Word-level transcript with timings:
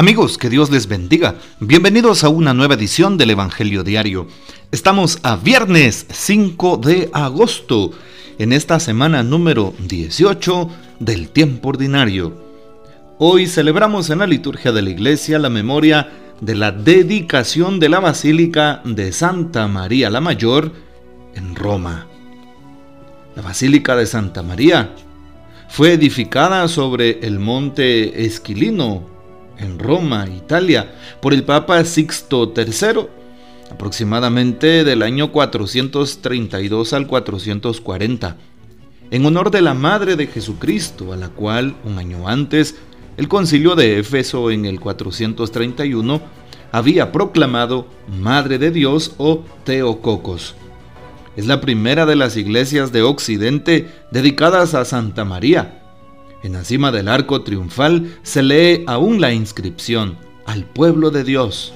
Amigos, 0.00 0.38
que 0.38 0.48
Dios 0.48 0.70
les 0.70 0.86
bendiga. 0.86 1.34
Bienvenidos 1.58 2.22
a 2.22 2.28
una 2.28 2.54
nueva 2.54 2.74
edición 2.74 3.18
del 3.18 3.30
Evangelio 3.30 3.82
Diario. 3.82 4.28
Estamos 4.70 5.18
a 5.24 5.34
viernes 5.34 6.06
5 6.08 6.76
de 6.76 7.10
agosto, 7.12 7.90
en 8.38 8.52
esta 8.52 8.78
semana 8.78 9.24
número 9.24 9.74
18 9.80 10.70
del 11.00 11.30
tiempo 11.30 11.70
ordinario. 11.70 12.32
Hoy 13.18 13.48
celebramos 13.48 14.08
en 14.10 14.20
la 14.20 14.28
liturgia 14.28 14.70
de 14.70 14.82
la 14.82 14.90
iglesia 14.90 15.40
la 15.40 15.50
memoria 15.50 16.12
de 16.40 16.54
la 16.54 16.70
dedicación 16.70 17.80
de 17.80 17.88
la 17.88 17.98
Basílica 17.98 18.80
de 18.84 19.10
Santa 19.10 19.66
María 19.66 20.10
la 20.10 20.20
Mayor 20.20 20.70
en 21.34 21.56
Roma. 21.56 22.06
La 23.34 23.42
Basílica 23.42 23.96
de 23.96 24.06
Santa 24.06 24.44
María 24.44 24.94
fue 25.68 25.94
edificada 25.94 26.68
sobre 26.68 27.18
el 27.26 27.40
monte 27.40 28.24
Esquilino 28.24 29.17
en 29.58 29.78
Roma, 29.78 30.26
Italia, 30.28 30.94
por 31.20 31.34
el 31.34 31.44
Papa 31.44 31.84
Sixto 31.84 32.52
III, 32.56 33.06
aproximadamente 33.70 34.84
del 34.84 35.02
año 35.02 35.30
432 35.32 36.92
al 36.92 37.06
440, 37.06 38.36
en 39.10 39.26
honor 39.26 39.50
de 39.50 39.62
la 39.62 39.74
Madre 39.74 40.16
de 40.16 40.26
Jesucristo, 40.26 41.12
a 41.12 41.16
la 41.16 41.28
cual 41.28 41.74
un 41.84 41.98
año 41.98 42.28
antes 42.28 42.76
el 43.16 43.26
concilio 43.26 43.74
de 43.74 43.98
Éfeso 43.98 44.50
en 44.50 44.64
el 44.64 44.78
431 44.78 46.20
había 46.70 47.10
proclamado 47.10 47.86
Madre 48.06 48.58
de 48.58 48.70
Dios 48.70 49.14
o 49.18 49.44
Teococos. 49.64 50.54
Es 51.36 51.46
la 51.46 51.60
primera 51.60 52.06
de 52.06 52.16
las 52.16 52.36
iglesias 52.36 52.92
de 52.92 53.02
Occidente 53.02 53.88
dedicadas 54.10 54.74
a 54.74 54.84
Santa 54.84 55.24
María, 55.24 55.77
en 56.42 56.52
la 56.52 56.64
cima 56.64 56.92
del 56.92 57.08
arco 57.08 57.42
triunfal 57.42 58.18
se 58.22 58.42
lee 58.42 58.84
aún 58.86 59.20
la 59.20 59.32
inscripción 59.32 60.18
al 60.46 60.64
pueblo 60.64 61.10
de 61.10 61.24
Dios. 61.24 61.72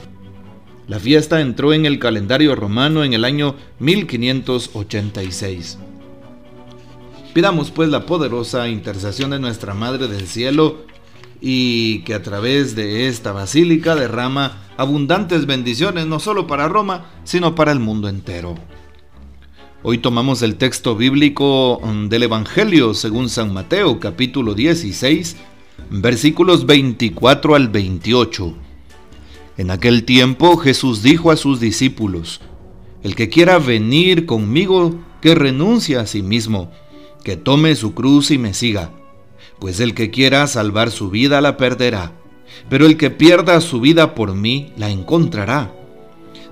La 0.88 0.98
fiesta 0.98 1.40
entró 1.40 1.72
en 1.72 1.86
el 1.86 1.98
calendario 1.98 2.54
romano 2.54 3.04
en 3.04 3.12
el 3.12 3.24
año 3.24 3.54
1586. 3.78 5.78
Pidamos 7.34 7.70
pues 7.70 7.88
la 7.88 8.06
poderosa 8.06 8.68
intercesión 8.68 9.30
de 9.30 9.38
nuestra 9.38 9.74
Madre 9.74 10.08
del 10.08 10.26
Cielo 10.26 10.84
y 11.40 12.00
que 12.00 12.14
a 12.14 12.22
través 12.22 12.76
de 12.76 13.08
esta 13.08 13.32
basílica 13.32 13.96
derrama 13.96 14.62
abundantes 14.76 15.46
bendiciones 15.46 16.06
no 16.06 16.20
solo 16.20 16.46
para 16.46 16.68
Roma, 16.68 17.06
sino 17.24 17.54
para 17.54 17.72
el 17.72 17.80
mundo 17.80 18.08
entero. 18.08 18.54
Hoy 19.84 19.98
tomamos 19.98 20.42
el 20.42 20.54
texto 20.54 20.94
bíblico 20.94 21.80
mm, 21.82 22.06
del 22.06 22.22
Evangelio 22.22 22.94
según 22.94 23.28
San 23.28 23.52
Mateo 23.52 23.98
capítulo 23.98 24.54
16, 24.54 25.36
versículos 25.90 26.66
24 26.66 27.56
al 27.56 27.66
28. 27.66 28.54
En 29.56 29.72
aquel 29.72 30.04
tiempo 30.04 30.56
Jesús 30.56 31.02
dijo 31.02 31.32
a 31.32 31.36
sus 31.36 31.58
discípulos, 31.58 32.40
El 33.02 33.16
que 33.16 33.28
quiera 33.28 33.58
venir 33.58 34.24
conmigo, 34.24 35.00
que 35.20 35.34
renuncie 35.34 35.96
a 35.96 36.06
sí 36.06 36.22
mismo, 36.22 36.70
que 37.24 37.36
tome 37.36 37.74
su 37.74 37.92
cruz 37.92 38.30
y 38.30 38.38
me 38.38 38.54
siga, 38.54 38.92
pues 39.58 39.80
el 39.80 39.94
que 39.94 40.12
quiera 40.12 40.46
salvar 40.46 40.92
su 40.92 41.10
vida 41.10 41.40
la 41.40 41.56
perderá, 41.56 42.12
pero 42.68 42.86
el 42.86 42.96
que 42.96 43.10
pierda 43.10 43.60
su 43.60 43.80
vida 43.80 44.14
por 44.14 44.32
mí 44.32 44.72
la 44.76 44.90
encontrará. 44.90 45.72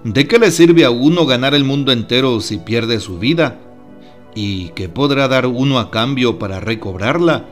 ¿De 0.04 0.26
qué 0.26 0.38
le 0.38 0.50
sirve 0.50 0.86
a 0.86 0.90
uno 0.90 1.26
ganar 1.26 1.54
el 1.54 1.64
mundo 1.64 1.92
entero 1.92 2.40
si 2.40 2.56
pierde 2.56 3.00
su 3.00 3.18
vida? 3.18 3.58
¿Y 4.34 4.70
qué 4.70 4.88
podrá 4.88 5.28
dar 5.28 5.46
uno 5.46 5.78
a 5.78 5.90
cambio 5.90 6.38
para 6.38 6.58
recobrarla? 6.58 7.44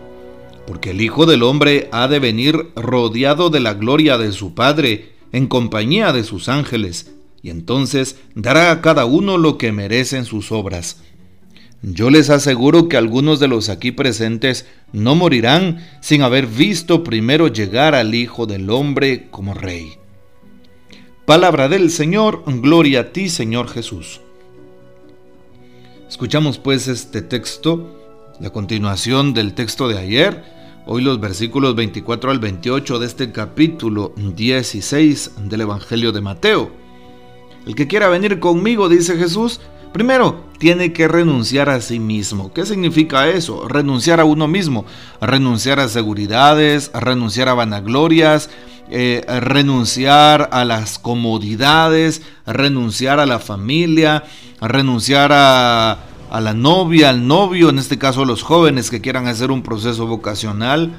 Porque 0.66 0.92
el 0.92 1.02
Hijo 1.02 1.26
del 1.26 1.42
Hombre 1.42 1.90
ha 1.92 2.08
de 2.08 2.20
venir 2.20 2.68
rodeado 2.74 3.50
de 3.50 3.60
la 3.60 3.74
gloria 3.74 4.16
de 4.16 4.32
su 4.32 4.54
Padre, 4.54 5.12
en 5.30 5.46
compañía 5.46 6.14
de 6.14 6.24
sus 6.24 6.48
ángeles, 6.48 7.12
y 7.42 7.50
entonces 7.50 8.16
dará 8.34 8.70
a 8.70 8.80
cada 8.80 9.04
uno 9.04 9.36
lo 9.36 9.58
que 9.58 9.70
merecen 9.70 10.24
sus 10.24 10.50
obras. 10.50 11.02
Yo 11.82 12.08
les 12.08 12.30
aseguro 12.30 12.88
que 12.88 12.96
algunos 12.96 13.40
de 13.40 13.48
los 13.48 13.68
aquí 13.68 13.92
presentes 13.92 14.66
no 14.94 15.14
morirán 15.14 15.86
sin 16.00 16.22
haber 16.22 16.46
visto 16.46 17.04
primero 17.04 17.48
llegar 17.48 17.94
al 17.94 18.14
Hijo 18.14 18.46
del 18.46 18.70
Hombre 18.70 19.28
como 19.30 19.52
Rey. 19.52 19.97
Palabra 21.28 21.68
del 21.68 21.90
Señor, 21.90 22.42
gloria 22.46 23.00
a 23.00 23.12
ti 23.12 23.28
Señor 23.28 23.68
Jesús. 23.68 24.22
Escuchamos 26.08 26.56
pues 26.56 26.88
este 26.88 27.20
texto, 27.20 28.32
la 28.40 28.48
continuación 28.48 29.34
del 29.34 29.52
texto 29.52 29.88
de 29.88 29.98
ayer, 29.98 30.42
hoy 30.86 31.02
los 31.02 31.20
versículos 31.20 31.74
24 31.74 32.30
al 32.30 32.38
28 32.38 32.98
de 32.98 33.06
este 33.06 33.30
capítulo 33.30 34.14
16 34.16 35.32
del 35.50 35.60
Evangelio 35.60 36.12
de 36.12 36.22
Mateo. 36.22 36.70
El 37.66 37.74
que 37.74 37.88
quiera 37.88 38.08
venir 38.08 38.40
conmigo, 38.40 38.88
dice 38.88 39.18
Jesús, 39.18 39.60
primero 39.92 40.44
tiene 40.58 40.92
que 40.92 41.08
renunciar 41.08 41.68
a 41.70 41.80
sí 41.80 41.98
mismo. 41.98 42.52
¿Qué 42.52 42.66
significa 42.66 43.28
eso? 43.28 43.68
Renunciar 43.68 44.20
a 44.20 44.24
uno 44.24 44.48
mismo, 44.48 44.84
renunciar 45.20 45.80
a 45.80 45.88
seguridades, 45.88 46.90
renunciar 46.92 47.48
a 47.48 47.54
vanaglorias, 47.54 48.50
eh, 48.90 49.24
renunciar 49.40 50.48
a 50.52 50.64
las 50.64 50.98
comodidades, 50.98 52.22
renunciar 52.46 53.20
a 53.20 53.26
la 53.26 53.38
familia, 53.38 54.24
renunciar 54.60 55.30
a, 55.32 55.98
a 56.30 56.40
la 56.40 56.54
novia, 56.54 57.10
al 57.10 57.26
novio, 57.26 57.68
en 57.68 57.78
este 57.78 57.98
caso 57.98 58.22
a 58.22 58.26
los 58.26 58.42
jóvenes 58.42 58.90
que 58.90 59.00
quieran 59.00 59.26
hacer 59.26 59.50
un 59.50 59.62
proceso 59.62 60.06
vocacional, 60.06 60.92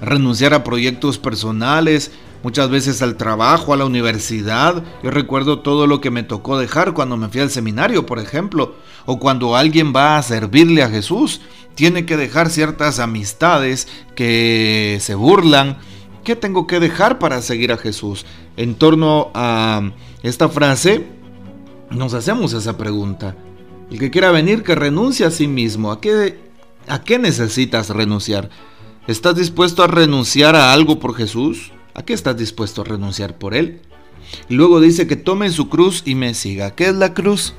renunciar 0.00 0.54
a 0.54 0.64
proyectos 0.64 1.18
personales, 1.18 2.12
muchas 2.42 2.70
veces 2.70 3.02
al 3.02 3.16
trabajo, 3.16 3.72
a 3.72 3.76
la 3.76 3.84
universidad. 3.84 4.82
Yo 5.02 5.10
recuerdo 5.10 5.60
todo 5.60 5.86
lo 5.86 6.00
que 6.00 6.10
me 6.10 6.22
tocó 6.22 6.58
dejar 6.58 6.94
cuando 6.94 7.16
me 7.16 7.28
fui 7.28 7.40
al 7.40 7.50
seminario, 7.50 8.06
por 8.06 8.18
ejemplo, 8.18 8.74
o 9.06 9.18
cuando 9.18 9.56
alguien 9.56 9.92
va 9.94 10.18
a 10.18 10.22
servirle 10.22 10.82
a 10.82 10.90
Jesús, 10.90 11.40
tiene 11.74 12.06
que 12.06 12.16
dejar 12.16 12.50
ciertas 12.50 12.98
amistades 12.98 13.88
que 14.14 14.98
se 15.00 15.14
burlan, 15.14 15.78
¿Qué 16.28 16.36
tengo 16.36 16.66
que 16.66 16.78
dejar 16.78 17.18
para 17.18 17.40
seguir 17.40 17.72
a 17.72 17.78
Jesús? 17.78 18.26
En 18.58 18.74
torno 18.74 19.30
a 19.32 19.92
esta 20.22 20.50
frase, 20.50 21.06
nos 21.88 22.12
hacemos 22.12 22.52
esa 22.52 22.76
pregunta. 22.76 23.34
El 23.90 23.98
que 23.98 24.10
quiera 24.10 24.30
venir, 24.30 24.62
que 24.62 24.74
renuncie 24.74 25.24
a 25.24 25.30
sí 25.30 25.48
mismo. 25.48 25.90
¿A 25.90 26.02
qué, 26.02 26.38
¿A 26.86 27.02
qué 27.02 27.18
necesitas 27.18 27.88
renunciar? 27.88 28.50
¿Estás 29.06 29.36
dispuesto 29.36 29.82
a 29.82 29.86
renunciar 29.86 30.54
a 30.54 30.74
algo 30.74 30.98
por 30.98 31.14
Jesús? 31.14 31.72
¿A 31.98 32.04
qué 32.04 32.12
estás 32.12 32.36
dispuesto 32.36 32.82
a 32.82 32.84
renunciar 32.84 33.38
por 33.38 33.56
Él? 33.56 33.80
Y 34.48 34.54
luego 34.54 34.80
dice 34.80 35.08
que 35.08 35.16
tome 35.16 35.50
su 35.50 35.68
cruz 35.68 36.04
y 36.04 36.14
me 36.14 36.32
siga. 36.32 36.70
¿Qué 36.76 36.86
es 36.86 36.94
la 36.94 37.12
cruz? 37.12 37.54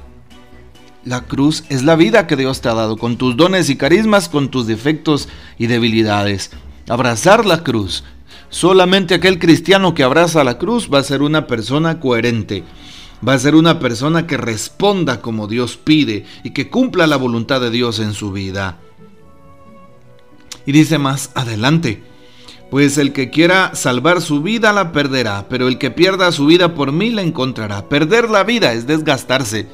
La 1.03 1.25
cruz 1.25 1.65
es 1.67 1.83
la 1.83 1.97
vida 1.97 2.25
que 2.25 2.37
Dios 2.37 2.61
te 2.61 2.69
ha 2.69 2.73
dado, 2.73 2.95
con 2.95 3.17
tus 3.17 3.35
dones 3.35 3.69
y 3.69 3.75
carismas, 3.75 4.29
con 4.29 4.49
tus 4.49 4.65
defectos 4.65 5.27
y 5.57 5.67
debilidades. 5.67 6.51
Abrazar 6.87 7.45
la 7.45 7.65
cruz 7.65 8.05
Solamente 8.49 9.13
aquel 9.13 9.37
cristiano 9.37 9.93
que 9.93 10.03
abraza 10.03 10.43
la 10.43 10.57
cruz 10.57 10.89
va 10.91 10.99
a 10.99 11.03
ser 11.03 11.21
una 11.21 11.45
persona 11.45 11.99
coherente. 11.99 12.63
Va 13.27 13.33
a 13.33 13.39
ser 13.39 13.55
una 13.55 13.79
persona 13.79 14.25
que 14.25 14.37
responda 14.37 15.21
como 15.21 15.47
Dios 15.47 15.77
pide 15.77 16.25
y 16.43 16.51
que 16.51 16.69
cumpla 16.69 17.05
la 17.05 17.17
voluntad 17.17 17.59
de 17.59 17.71
Dios 17.71 17.99
en 17.99 18.13
su 18.13 18.31
vida. 18.31 18.79
Y 20.65 20.71
dice 20.71 20.97
más 20.97 21.31
adelante, 21.35 22.08
pues 22.69 22.97
el 22.97 23.13
que 23.13 23.29
quiera 23.29 23.75
salvar 23.75 24.21
su 24.21 24.41
vida 24.41 24.73
la 24.73 24.91
perderá, 24.91 25.47
pero 25.49 25.67
el 25.67 25.77
que 25.77 25.91
pierda 25.91 26.31
su 26.31 26.45
vida 26.45 26.75
por 26.75 26.91
mí 26.91 27.09
la 27.09 27.21
encontrará. 27.21 27.89
Perder 27.89 28.29
la 28.29 28.43
vida 28.43 28.73
es 28.73 28.87
desgastarse 28.87 29.67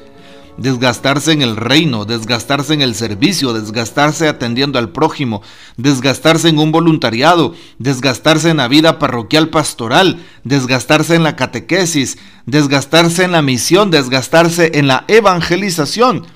desgastarse 0.56 1.32
en 1.32 1.42
el 1.42 1.56
reino, 1.56 2.04
desgastarse 2.04 2.74
en 2.74 2.82
el 2.82 2.94
servicio, 2.94 3.52
desgastarse 3.52 4.28
atendiendo 4.28 4.78
al 4.78 4.90
prójimo, 4.90 5.42
desgastarse 5.76 6.48
en 6.48 6.58
un 6.58 6.72
voluntariado, 6.72 7.54
desgastarse 7.78 8.50
en 8.50 8.58
la 8.58 8.68
vida 8.68 8.98
parroquial 8.98 9.50
pastoral, 9.50 10.24
desgastarse 10.44 11.14
en 11.14 11.22
la 11.22 11.36
catequesis, 11.36 12.18
desgastarse 12.46 13.24
en 13.24 13.32
la 13.32 13.42
misión, 13.42 13.90
desgastarse 13.90 14.72
en 14.74 14.86
la 14.88 15.04
evangelización. 15.08 16.26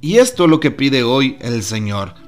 Y 0.00 0.18
esto 0.18 0.44
es 0.44 0.50
lo 0.50 0.60
que 0.60 0.70
pide 0.70 1.02
hoy 1.02 1.36
el 1.40 1.62
Señor. 1.62 2.23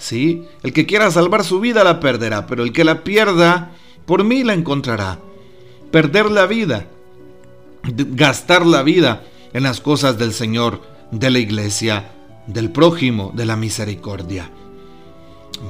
Sí, 0.00 0.46
el 0.62 0.72
que 0.72 0.86
quiera 0.86 1.10
salvar 1.10 1.44
su 1.44 1.60
vida 1.60 1.84
la 1.84 2.00
perderá, 2.00 2.46
pero 2.46 2.62
el 2.62 2.72
que 2.72 2.84
la 2.84 3.04
pierda, 3.04 3.72
por 4.06 4.24
mí 4.24 4.42
la 4.42 4.54
encontrará. 4.54 5.18
Perder 5.90 6.30
la 6.30 6.46
vida, 6.46 6.86
gastar 7.84 8.64
la 8.64 8.82
vida, 8.82 9.24
en 9.52 9.62
las 9.62 9.82
cosas 9.82 10.16
del 10.16 10.32
Señor, 10.32 10.80
de 11.10 11.28
la 11.28 11.38
iglesia, 11.38 12.12
del 12.46 12.70
prójimo, 12.70 13.30
de 13.34 13.44
la 13.44 13.56
misericordia. 13.56 14.50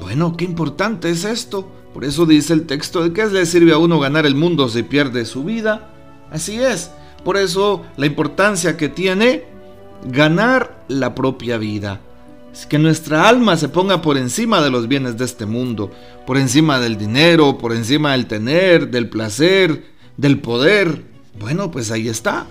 Bueno, 0.00 0.36
qué 0.36 0.44
importante 0.44 1.10
es 1.10 1.24
esto. 1.24 1.68
Por 1.92 2.04
eso 2.04 2.24
dice 2.24 2.52
el 2.52 2.66
texto 2.66 3.02
de 3.02 3.12
qué 3.12 3.26
le 3.26 3.46
sirve 3.46 3.72
a 3.72 3.78
uno 3.78 3.98
ganar 3.98 4.26
el 4.26 4.36
mundo 4.36 4.68
si 4.68 4.84
pierde 4.84 5.24
su 5.24 5.42
vida. 5.42 5.90
Así 6.30 6.62
es. 6.62 6.92
Por 7.24 7.36
eso 7.36 7.82
la 7.96 8.06
importancia 8.06 8.76
que 8.76 8.88
tiene 8.88 9.44
ganar 10.04 10.84
la 10.86 11.16
propia 11.16 11.58
vida. 11.58 12.00
Que 12.68 12.78
nuestra 12.78 13.28
alma 13.28 13.56
se 13.56 13.68
ponga 13.68 14.02
por 14.02 14.16
encima 14.16 14.60
de 14.60 14.70
los 14.70 14.88
bienes 14.88 15.16
de 15.16 15.24
este 15.24 15.46
mundo, 15.46 15.90
por 16.26 16.36
encima 16.36 16.80
del 16.80 16.98
dinero, 16.98 17.58
por 17.58 17.72
encima 17.72 18.12
del 18.12 18.26
tener, 18.26 18.90
del 18.90 19.08
placer, 19.08 19.84
del 20.16 20.40
poder. 20.40 21.04
Bueno, 21.38 21.70
pues 21.70 21.90
ahí 21.90 22.08
está. 22.08 22.46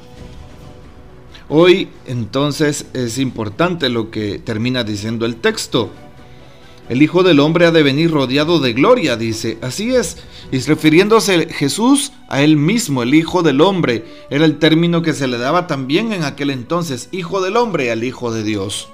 Hoy 1.49 1.89
entonces 2.05 2.85
es 2.93 3.17
importante 3.17 3.89
lo 3.89 4.11
que 4.11 4.39
termina 4.39 4.83
diciendo 4.83 5.25
el 5.25 5.35
texto. 5.35 5.91
El 6.89 7.01
Hijo 7.03 7.21
del 7.21 7.39
Hombre 7.39 7.67
ha 7.67 7.71
de 7.71 7.83
venir 7.83 8.09
rodeado 8.09 8.59
de 8.59 8.73
gloria, 8.73 9.15
dice. 9.15 9.57
Así 9.61 9.93
es. 9.93 10.17
Y 10.51 10.59
refiriéndose 10.59 11.47
Jesús 11.51 12.13
a 12.29 12.41
él 12.41 12.57
mismo, 12.57 13.03
el 13.03 13.13
Hijo 13.13 13.43
del 13.43 13.61
Hombre, 13.61 14.05
era 14.31 14.45
el 14.45 14.57
término 14.57 15.01
que 15.01 15.13
se 15.13 15.27
le 15.27 15.37
daba 15.37 15.67
también 15.67 16.13
en 16.13 16.23
aquel 16.23 16.49
entonces, 16.49 17.09
Hijo 17.11 17.41
del 17.41 17.57
Hombre 17.57 17.91
al 17.91 18.03
Hijo 18.03 18.31
de 18.31 18.43
Dios. 18.43 18.89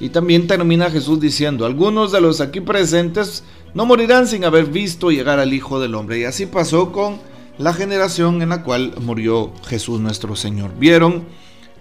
Y 0.00 0.08
también 0.08 0.46
termina 0.46 0.90
Jesús 0.90 1.20
diciendo, 1.20 1.66
algunos 1.66 2.10
de 2.10 2.22
los 2.22 2.40
aquí 2.40 2.60
presentes 2.60 3.44
no 3.74 3.84
morirán 3.84 4.26
sin 4.26 4.44
haber 4.44 4.64
visto 4.64 5.10
llegar 5.10 5.38
al 5.38 5.52
Hijo 5.52 5.78
del 5.78 5.94
Hombre. 5.94 6.18
Y 6.18 6.24
así 6.24 6.46
pasó 6.46 6.90
con 6.90 7.18
la 7.58 7.74
generación 7.74 8.40
en 8.40 8.48
la 8.48 8.62
cual 8.62 8.94
murió 9.02 9.52
Jesús 9.68 10.00
nuestro 10.00 10.34
Señor. 10.36 10.72
Vieron 10.78 11.26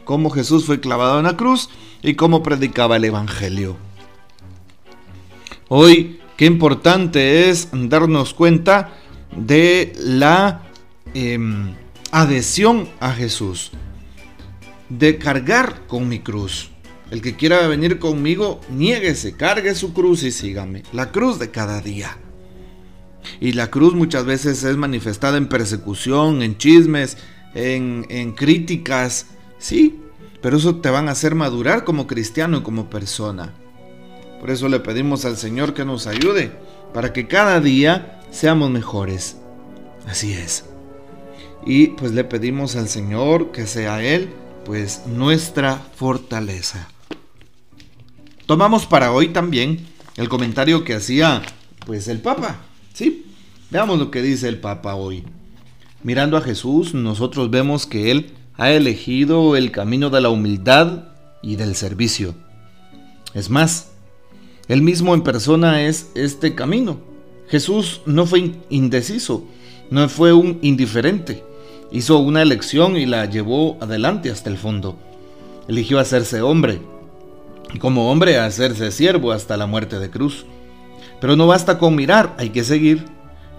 cómo 0.04 0.30
Jesús 0.30 0.66
fue 0.66 0.82
clavado 0.82 1.20
en 1.20 1.26
la 1.26 1.38
cruz 1.38 1.70
y 2.02 2.16
cómo 2.16 2.44
predicaba 2.44 2.98
el 2.98 3.06
Evangelio. 3.06 3.78
Hoy, 5.70 6.20
qué 6.36 6.46
importante 6.46 7.50
es 7.50 7.70
darnos 7.72 8.34
cuenta 8.34 8.94
de 9.36 9.94
la 9.98 10.64
em, 11.14 11.74
adhesión 12.12 12.90
a 13.00 13.12
Jesús, 13.14 13.72
de 14.90 15.18
cargar 15.18 15.88
con 15.88 16.10
mi 16.10 16.20
cruz. 16.20 16.72
El 17.12 17.22
que 17.22 17.36
quiera 17.36 17.68
venir 17.68 18.00
conmigo, 18.00 18.62
niéguese, 18.70 19.36
cargue 19.36 19.74
su 19.74 19.94
cruz 19.94 20.24
y 20.24 20.32
sígame. 20.32 20.84
La 20.94 21.12
cruz 21.12 21.40
de 21.40 21.50
cada 21.50 21.82
día. 21.82 22.18
Y 23.40 23.54
la 23.54 23.72
cruz 23.72 23.96
muchas 23.96 24.26
veces 24.26 24.64
es 24.64 24.78
manifestada 24.78 25.38
en 25.38 25.50
persecución, 25.50 26.42
en 26.42 26.58
chismes, 26.58 27.18
en, 27.56 28.06
en 28.10 28.34
críticas. 28.34 29.28
Sí, 29.58 30.00
pero 30.42 30.58
eso 30.58 30.78
te 30.78 30.90
van 30.90 31.10
a 31.10 31.14
hacer 31.14 31.36
madurar 31.36 31.84
como 31.84 32.08
cristiano 32.08 32.60
y 32.60 32.62
como 32.62 32.90
persona. 32.90 33.54
Por 34.40 34.52
eso 34.52 34.70
le 34.70 34.80
pedimos 34.80 35.26
al 35.26 35.38
Señor 35.38 35.74
que 35.74 35.86
nos 35.86 36.08
ayude 36.08 36.52
para 36.94 37.12
que 37.12 37.28
cada 37.28 37.60
día 37.60 38.22
seamos 38.32 38.70
mejores. 38.70 39.38
Así 40.08 40.34
es. 40.34 40.66
Y 41.66 41.88
pues 41.88 42.12
le 42.14 42.24
pedimos 42.24 42.76
al 42.76 42.88
Señor 42.88 43.52
que 43.52 43.68
sea 43.68 44.04
Él 44.04 44.30
pues 44.66 45.06
nuestra 45.08 45.76
fortaleza. 45.96 46.88
Tomamos 48.50 48.88
para 48.88 49.12
hoy 49.12 49.28
también 49.28 49.86
el 50.18 50.28
comentario 50.28 50.84
que 50.84 50.96
hacía 50.96 51.44
pues 51.86 52.08
el 52.08 52.20
Papa. 52.20 52.62
Sí, 52.94 53.28
veamos 53.70 54.00
lo 54.00 54.10
que 54.10 54.24
dice 54.24 54.48
el 54.48 54.58
Papa 54.58 54.96
hoy. 54.96 55.24
Mirando 56.02 56.36
a 56.36 56.42
Jesús, 56.42 56.96
nosotros 56.96 57.52
vemos 57.52 57.86
que 57.86 58.10
Él 58.10 58.32
ha 58.58 58.72
elegido 58.72 59.56
el 59.56 59.70
camino 59.70 60.10
de 60.10 60.22
la 60.22 60.30
humildad 60.30 61.10
y 61.44 61.58
del 61.58 61.76
servicio. 61.76 62.34
Es 63.36 63.52
más, 63.52 63.92
él 64.68 64.82
mismo 64.82 65.14
en 65.14 65.22
persona 65.22 65.84
es 65.84 66.10
este 66.16 66.56
camino. 66.56 66.98
Jesús 67.50 68.02
no 68.08 68.26
fue 68.26 68.54
indeciso, 68.72 69.46
no 69.92 70.10
fue 70.10 70.34
un 70.34 70.58
indiferente. 70.64 71.44
Hizo 71.92 72.18
una 72.18 72.42
elección 72.42 72.98
y 72.98 73.06
la 73.06 73.28
llevó 73.28 73.78
adelante 73.80 74.32
hasta 74.32 74.50
el 74.50 74.58
fondo. 74.58 74.98
Eligió 75.68 76.00
hacerse 76.00 76.42
hombre 76.42 76.82
y 77.74 77.80
como 77.80 78.12
hombre 78.12 78.38
hacerse 78.38 78.92
siervo 78.92 79.32
hasta 79.32 79.58
la 79.58 79.68
muerte 79.68 80.00
de 80.00 80.10
cruz. 80.10 80.46
Pero 81.22 81.36
no 81.36 81.48
basta 81.48 81.78
con 81.78 81.96
mirar, 81.96 82.36
hay 82.38 82.50
que 82.50 82.64
seguir. 82.64 83.06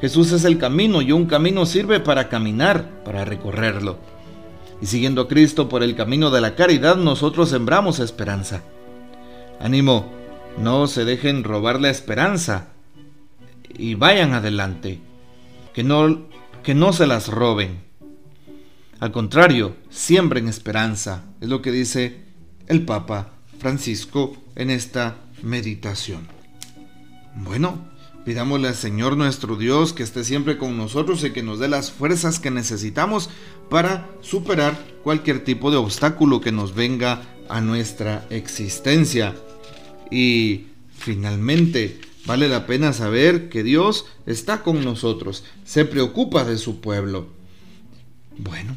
Jesús 0.01 0.33
es 0.33 0.45
el 0.45 0.59
camino 0.59 1.03
y 1.03 1.13
un 1.13 1.27
camino 1.27 1.67
sirve 1.67 2.01
para 2.01 2.29
caminar, 2.29 3.03
para 3.05 3.25
recorrerlo. 3.25 3.99
Y 4.81 4.87
siguiendo 4.87 5.23
a 5.23 5.29
Cristo 5.29 5.69
por 5.69 5.83
el 5.83 5.95
camino 5.95 6.31
de 6.31 6.41
la 6.41 6.55
caridad, 6.55 6.97
nosotros 6.97 7.51
sembramos 7.51 7.99
esperanza. 7.99 8.63
Ánimo, 9.61 10.11
no 10.59 10.87
se 10.87 11.05
dejen 11.05 11.45
robar 11.45 11.81
la 11.81 11.91
esperanza 11.91 12.69
y 13.69 13.95
vayan 13.95 14.33
adelante. 14.33 15.01
Que 15.75 15.85
no, 15.85 16.27
que 16.63 16.75
no 16.75 16.95
se 16.95 17.07
las 17.07 17.29
roben. 17.29 17.83
Al 19.01 19.13
contrario, 19.13 19.77
siembren 19.91 20.49
esperanza. 20.49 21.25
Es 21.41 21.49
lo 21.49 21.61
que 21.61 21.71
dice 21.71 22.25
el 22.67 22.85
Papa 22.85 23.33
Francisco 23.61 24.37
en 24.57 24.71
esta 24.71 25.19
meditación. 25.43 26.27
Bueno, 27.37 27.79
pidámosle 28.25 28.69
al 28.69 28.75
Señor 28.75 29.17
nuestro 29.17 29.57
Dios 29.57 29.93
que 29.93 30.03
esté 30.03 30.25
siempre 30.25 30.59
con 30.59 30.77
nosotros 30.77 31.23
y 31.25 31.31
que 31.31 31.43
nos 31.43 31.59
dé 31.59 31.69
las 31.69 31.93
fuerzas 31.93 32.41
que 32.41 32.51
necesitamos 32.51 33.31
para 33.69 34.09
superar 34.23 34.79
cualquier 35.05 35.45
tipo 35.45 35.71
de 35.71 35.77
obstáculo 35.77 36.41
que 36.41 36.53
nos 36.53 36.75
venga 36.75 37.23
a 37.49 37.61
nuestra 37.61 38.27
existencia. 38.31 39.35
Y 40.11 40.67
finalmente, 40.97 42.01
vale 42.27 42.49
la 42.49 42.67
pena 42.67 42.93
saber 42.93 43.49
que 43.49 43.63
Dios 43.63 44.07
está 44.27 44.63
con 44.63 44.85
nosotros, 44.85 45.45
se 45.65 45.85
preocupa 45.85 46.45
de 46.45 46.59
su 46.59 46.81
pueblo. 46.81 47.29
Bueno, 48.39 48.77